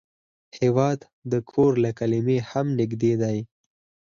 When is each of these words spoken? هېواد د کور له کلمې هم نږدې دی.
هېواد 0.59 0.99
د 1.31 1.33
کور 1.51 1.71
له 1.83 1.91
کلمې 1.99 2.37
هم 2.49 2.65
نږدې 2.79 3.13
دی. 3.21 3.37